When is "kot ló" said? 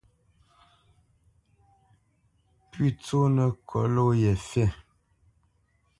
3.67-4.05